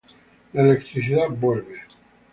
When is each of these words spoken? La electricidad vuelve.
La 0.53 0.63
electricidad 0.63 1.29
vuelve. 1.29 1.79